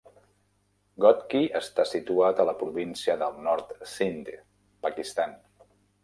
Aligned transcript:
Ghotki 1.03 1.41
està 1.59 1.83
situat 1.89 2.41
a 2.41 2.45
la 2.49 2.55
província 2.61 3.17
del 3.23 3.37
nord 3.49 3.75
Sindh, 3.91 4.31
Pakistan. 4.87 5.37